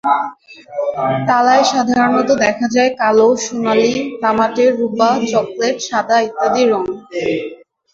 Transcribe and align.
তালায় 1.27 1.65
সাধারণত 1.71 2.29
দেখা 2.43 2.67
যায় 2.75 2.91
কালো, 3.01 3.27
সোনালি, 3.43 3.93
তামাটে, 4.21 4.65
রুপা, 4.77 5.09
চকলেট, 5.31 5.75
সাদা 5.87 6.17
ইত্যাদি 6.27 6.63
রং। 6.71 6.83